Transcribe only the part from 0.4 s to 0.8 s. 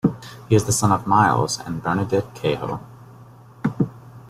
He is the